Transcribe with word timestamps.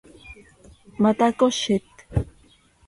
¿Ma 1.01 1.11
tacozit? 1.19 1.87